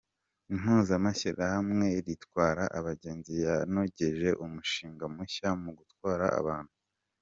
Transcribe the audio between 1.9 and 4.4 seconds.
Ritwara Abagenzi yanogeje